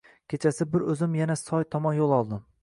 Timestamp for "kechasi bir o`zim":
0.33-1.13